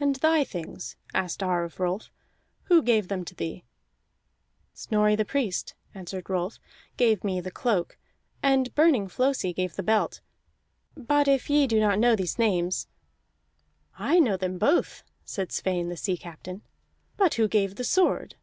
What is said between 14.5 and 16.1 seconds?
both," said Sweyn the